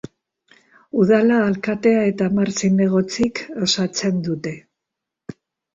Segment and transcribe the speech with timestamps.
[1.03, 4.57] Udala alkatea eta hamar zinegotzik osatzen dute.